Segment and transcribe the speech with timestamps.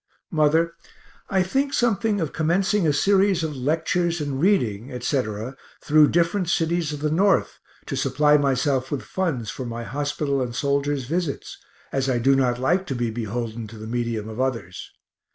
[0.31, 0.73] Mother,
[1.29, 6.91] I think something of commencing a series of lectures and reading, etc., through different cities
[6.91, 11.55] of the North, to supply myself with funds for my hospital and soldiers' visits,
[11.91, 14.89] as I do not like to be beholden to the medium of others.